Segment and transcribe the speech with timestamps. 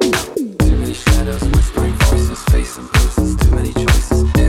[0.00, 3.36] Too many shadows, whispering voices, facing places.
[3.36, 4.41] too many choices.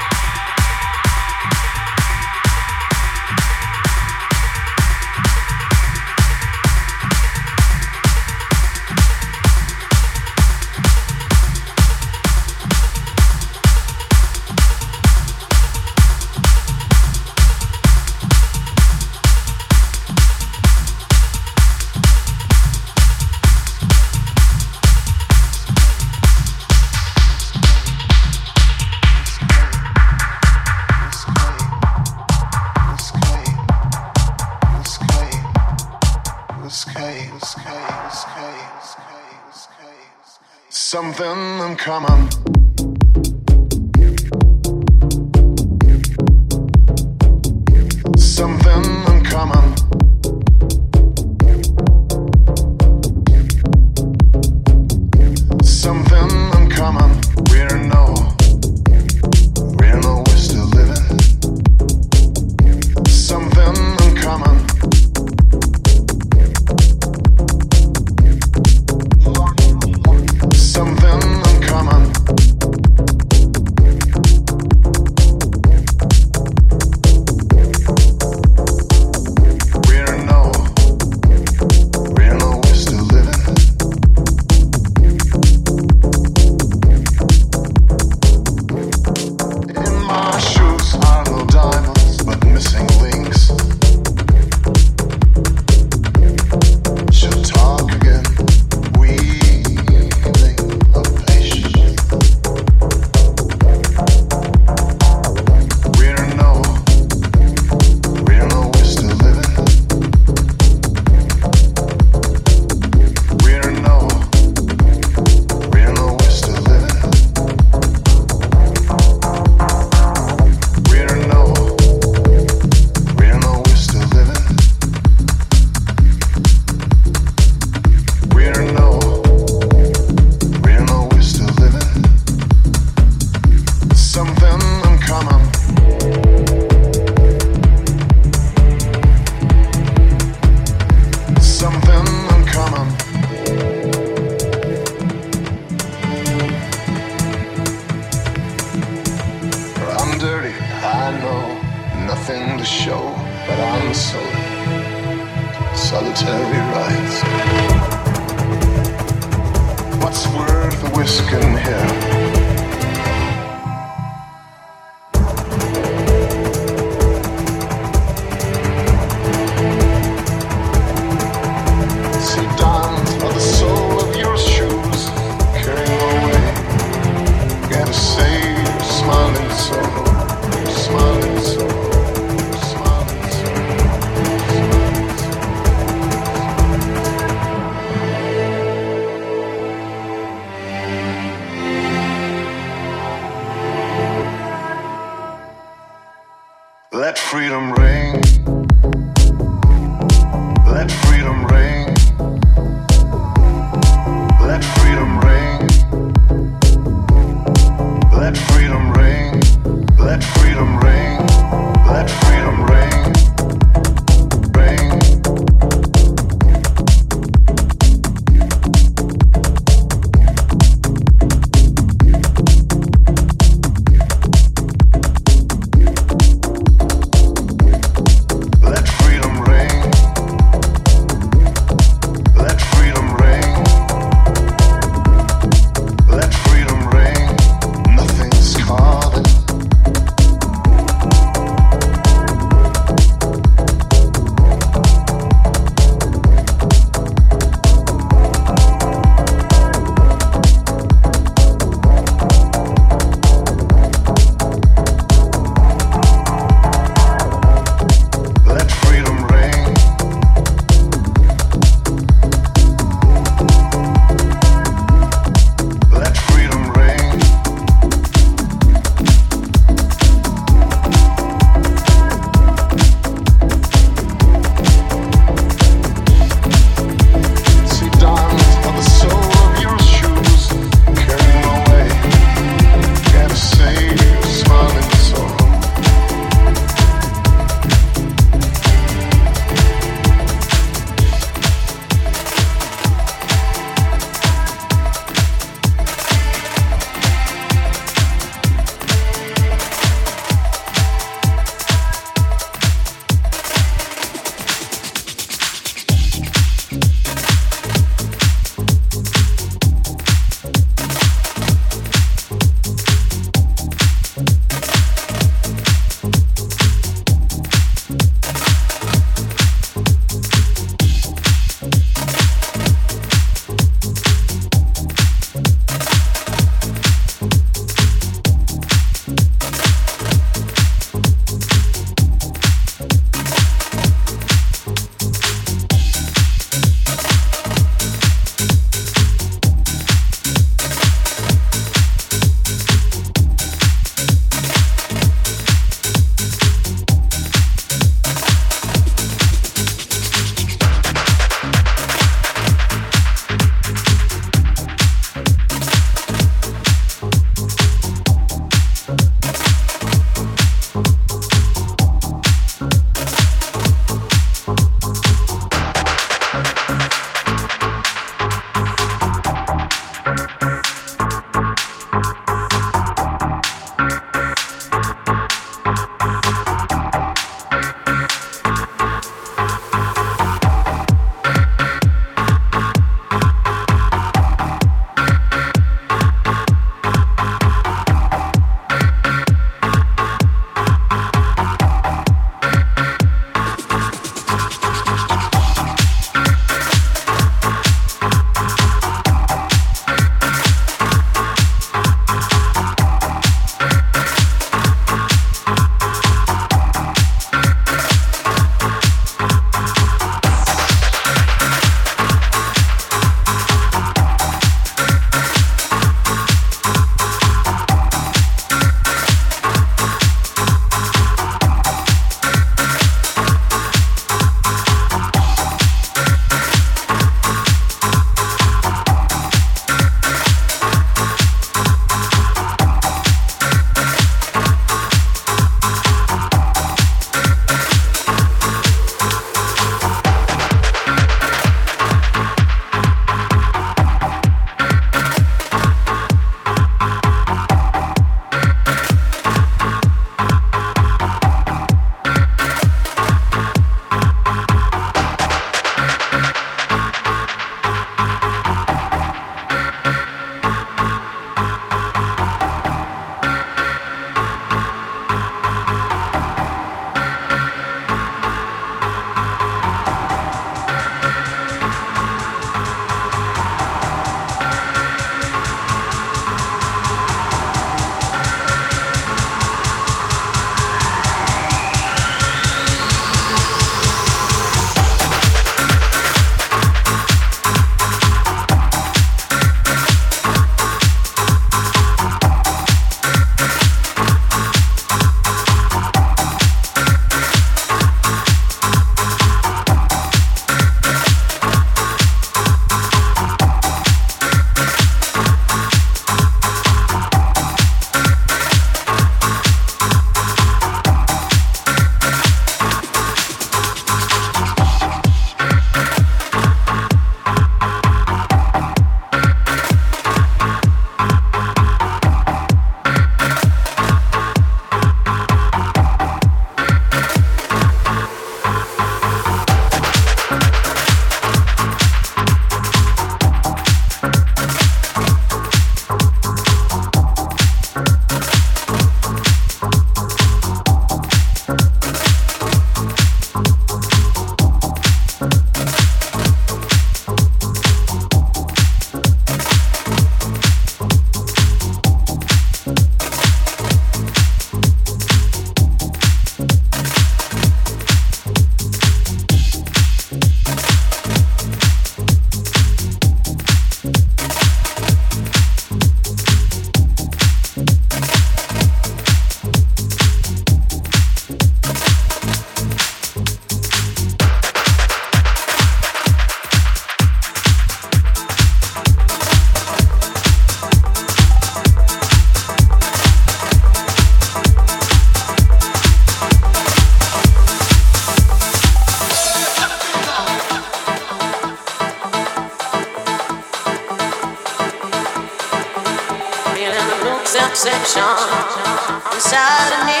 [597.97, 600.00] Inside of me,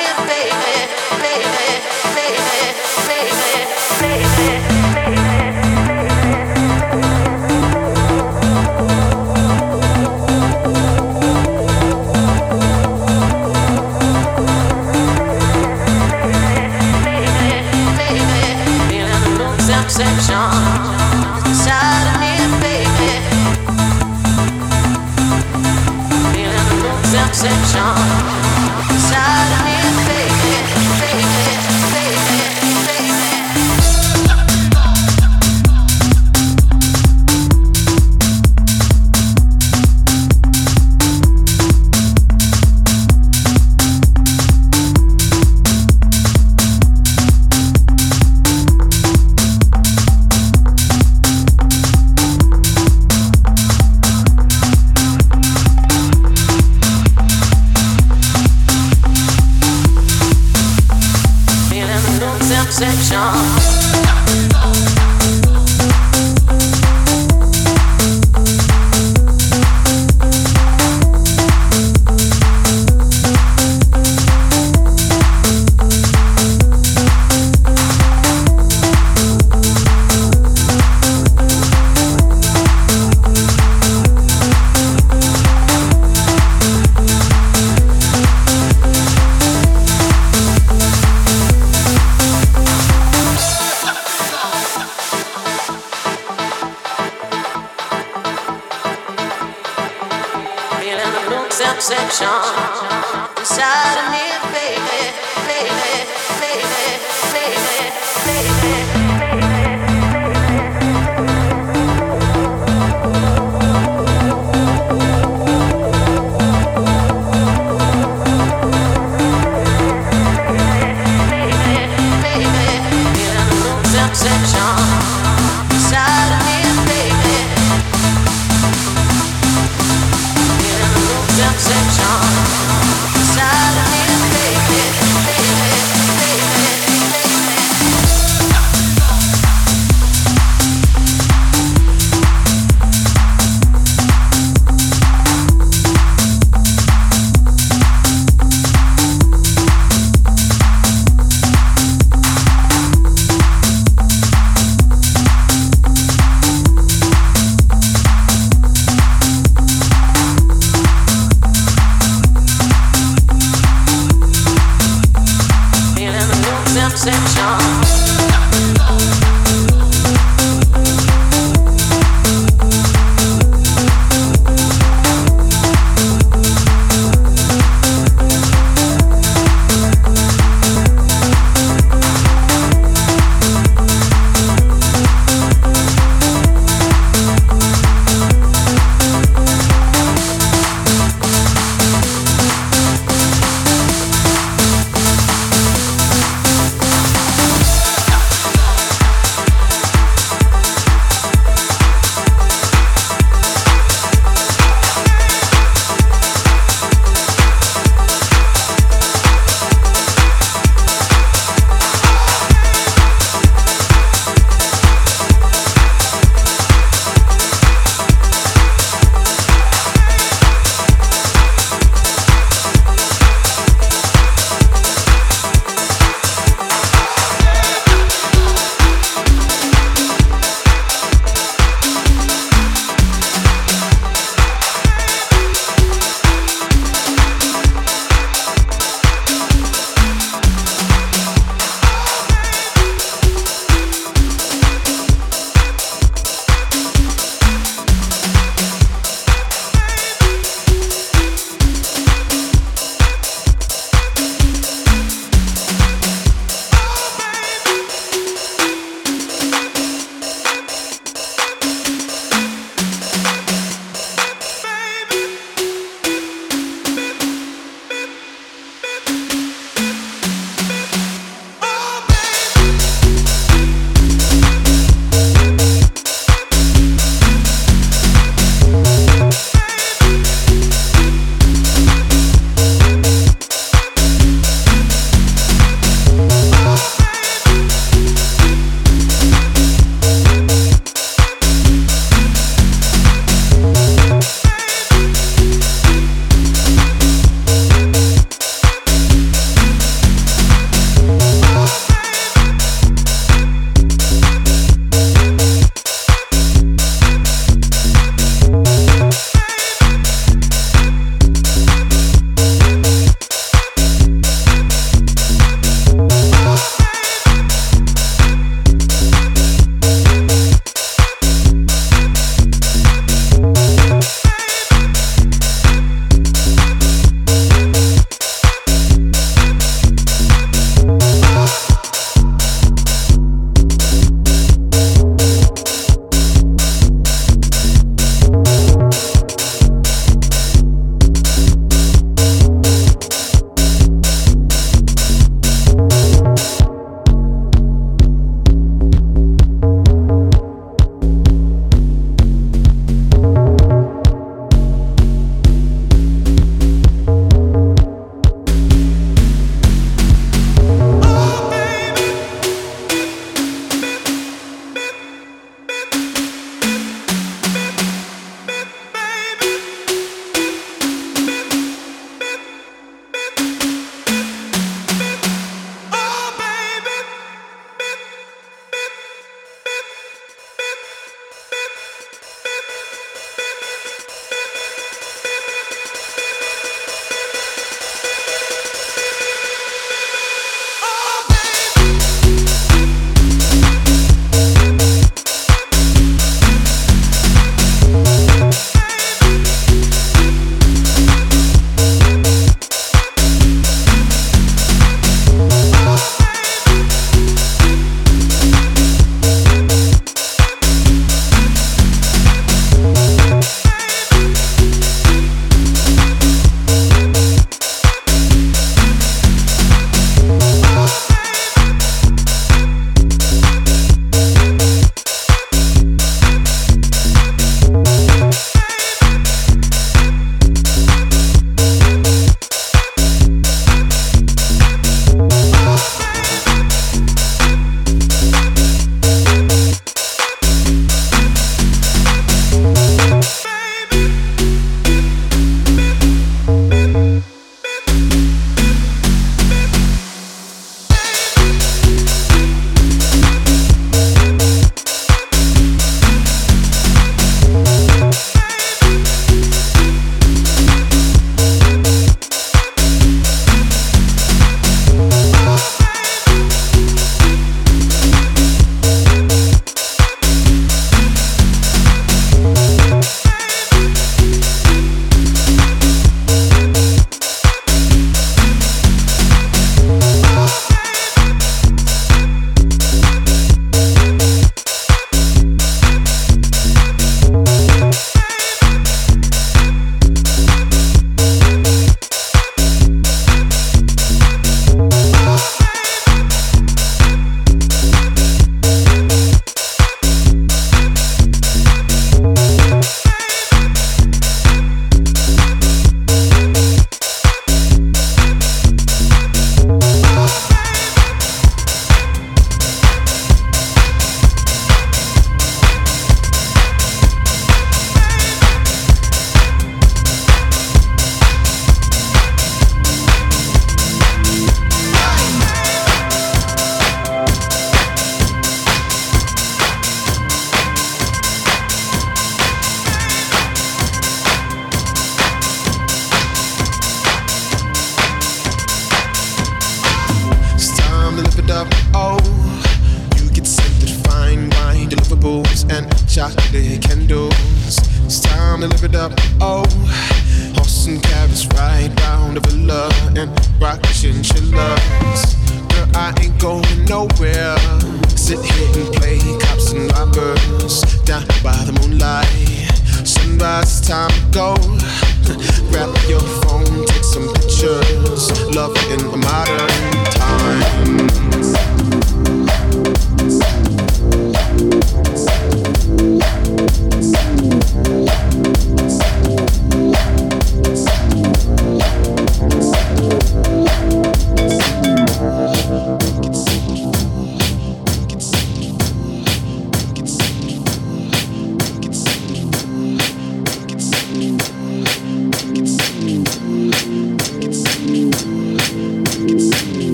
[27.95, 28.20] time.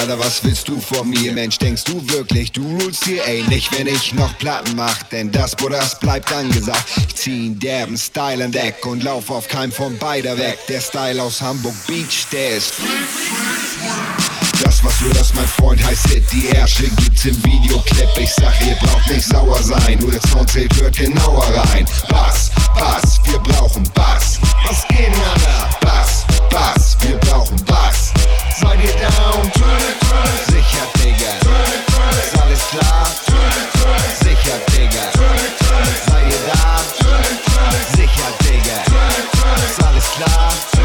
[0.00, 1.30] Alter, was willst du von mir?
[1.32, 3.22] Mensch, denkst du wirklich, du rulst hier?
[3.48, 6.84] Nicht wenn ich noch Platten mach, denn das, wo das bleibt angesagt.
[6.96, 10.58] Ich zieh einen derben Style an Deck und lauf auf keinem von beider weg.
[10.70, 12.72] Der Style aus Hamburg Beach, der ist
[14.62, 18.08] das, was für das mein Freund heißt Hit, die Ärsche gibt's im Videoclip.
[18.16, 21.84] Ich sag, ihr braucht nicht sauer sein, nur der Soundtape hört genauer rein.
[22.08, 24.38] Bass, Bass, wir brauchen Bass.
[24.66, 25.68] Was geht, Alter?
[25.82, 28.14] Bass, Bass, wir brauchen Bass.
[28.60, 29.50] Seid ihr down?
[30.48, 31.32] Sicher, Digga.
[32.22, 33.06] Ist alles klar?
[34.22, 35.04] Sicher, Digga.
[36.06, 36.78] Seid ihr da?
[37.96, 38.82] Sicher, Digga.
[39.64, 40.79] Ist alles klar?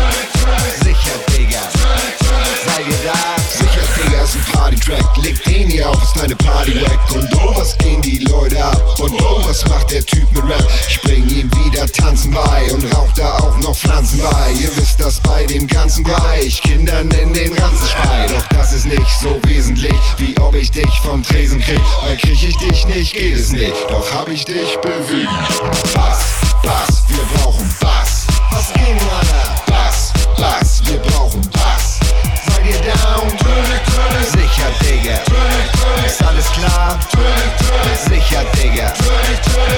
[4.87, 5.17] Ist ein Party-Track.
[5.23, 7.11] Leg den hier auf, ist deine Party-Rack.
[7.13, 8.99] Und oh, was gehen die Leute ab?
[8.99, 10.67] Und oh, was macht der Typ mit Rap?
[10.87, 14.51] Ich bring ihm wieder Tanzen bei und rauch da auch noch Pflanzen bei.
[14.51, 16.61] Ihr wisst das bei dem ganzen Bereich.
[16.61, 18.27] Kindern in den Ranzenspei.
[18.27, 21.81] Doch das ist nicht so wesentlich, wie ob ich dich vom Tresen krieg.
[22.03, 23.75] Weil krieg ich dich nicht, geht es nicht.
[23.89, 25.29] Doch hab ich dich bewegt.
[25.93, 26.19] Bass,
[26.63, 28.27] Bass, wir brauchen Bass.
[28.51, 29.55] Was ging, Alter?
[29.67, 31.44] Bass, Bass, wir brauchen.
[32.67, 33.29] Ihr down?
[34.23, 35.19] Sicher, Digga.
[36.03, 36.99] Ist alles klar?
[38.07, 38.91] Sicher, Digga.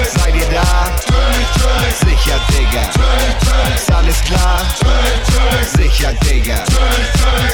[0.04, 0.90] Seid ihr da?
[2.00, 3.74] Sicher, Digga.
[3.74, 4.60] Ist alles klar?
[5.76, 6.64] Sicher, Digga.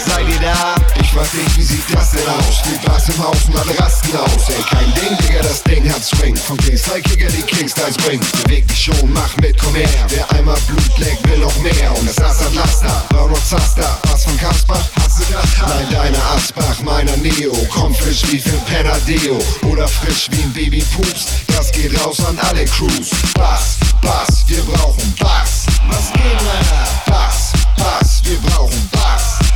[0.07, 1.04] Seid ihr da?
[1.15, 2.59] Ich frag dich, wie sieht das denn aus?
[2.59, 4.49] Spielt Bass im Haus alle rasten aus.
[4.49, 6.35] Ey, kein Ding, Digga, das Ding hat Swing.
[6.35, 8.27] Von Kingstyle Kicker, die Kingstyles bringen.
[8.43, 9.87] Beweg dich schon, mach mit, komm her.
[10.09, 11.97] Wer einmal Blut leckt, will noch mehr.
[11.97, 13.97] Und das Ass hat Laster, Braun und Zaster.
[14.11, 14.85] Was von Kasper?
[14.97, 15.69] Hast du das?
[15.69, 17.55] Nein, deiner Asbach, meiner Neo.
[17.73, 19.39] Komm frisch wie für Penadeo.
[19.71, 21.27] Oder frisch wie ein Baby Pups.
[21.47, 23.11] Das geht raus an alle Crews.
[23.35, 25.67] Bass, Bass, wir brauchen Bass.
[25.89, 26.89] Was geht, Alter?
[27.07, 29.54] Bass, Bass, wir brauchen Bass.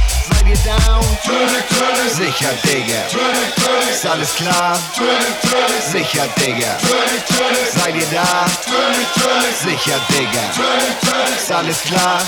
[0.49, 1.05] Ihr down?
[2.09, 3.03] Sicher, Digga.
[3.91, 4.79] Ist alles klar?
[5.93, 6.77] Sicher, Digga.
[7.75, 8.47] Seid ihr da?
[9.63, 11.37] Sicher, Digga.
[11.37, 12.23] Ist alles klar?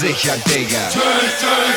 [0.00, 0.88] Sicher, Digga.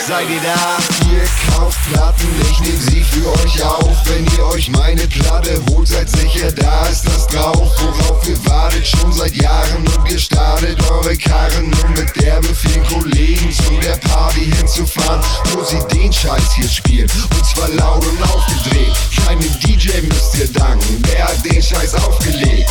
[0.07, 0.77] Seid ihr da?
[1.11, 3.95] Ihr kauft Platten, ich nehm sie für euch auf.
[4.05, 7.71] Wenn ihr euch meine Platte holt, seid sicher, da ist das drauf.
[7.81, 12.85] Worauf ihr wartet, schon seit Jahren und ihr startet eure Karren, um mit derbe vielen
[12.87, 15.21] Kollegen zu der Party hinzufahren,
[15.53, 17.09] wo sie den Scheiß hier spielen.
[17.33, 18.93] Und zwar laut und aufgedreht.
[19.25, 22.69] Keinem DJ müsst ihr danken, der hat den Scheiß aufgelegt.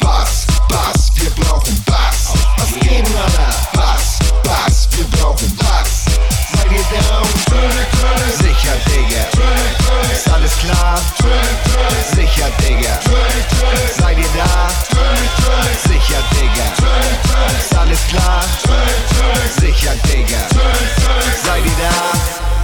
[0.00, 2.34] Bass, Bass, wir brauchen Bass.
[2.58, 3.54] Was geht, Alter?
[3.72, 6.04] Bass, Bass, wir brauchen Bass.
[6.52, 7.28] Seid ihr down?
[8.38, 9.24] Sicher, Digga.
[10.12, 11.00] Ist alles klar?
[12.14, 12.98] Sicher, Digga.
[13.98, 14.68] Seid ihr da?
[15.88, 17.58] Sicher, Digga.
[17.58, 18.44] Ist alles klar?
[19.58, 20.42] Sicher, Digga.
[21.44, 22.59] Seid ihr da?